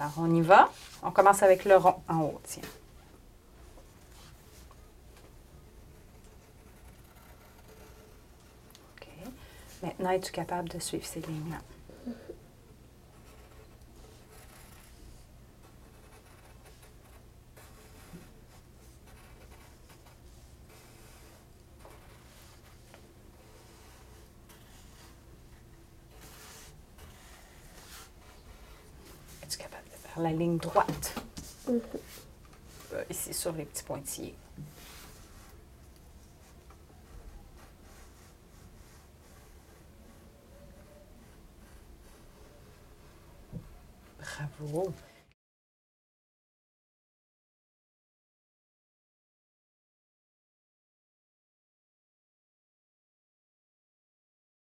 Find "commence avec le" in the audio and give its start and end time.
1.10-1.76